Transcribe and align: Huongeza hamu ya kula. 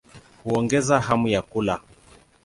Huongeza 0.43 0.99
hamu 1.01 1.27
ya 1.27 1.41
kula. 1.41 1.81